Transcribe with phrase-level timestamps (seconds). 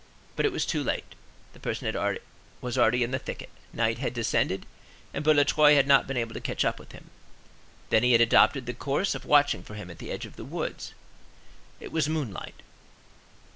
[0.35, 1.13] But it was too late;
[1.53, 1.85] the person
[2.59, 4.65] was already in the thicket, night had descended,
[5.13, 7.11] and Boulatruelle had not been able to catch up with him.
[7.91, 10.43] Then he had adopted the course of watching for him at the edge of the
[10.43, 10.95] woods.
[11.79, 12.63] "It was moonlight."